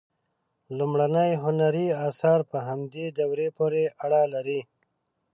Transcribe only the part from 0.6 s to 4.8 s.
لومړني هنري آثار په همدې دورې پورې اړه لري.